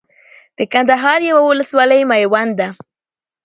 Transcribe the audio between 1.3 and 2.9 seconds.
ولسوالي ميوند ده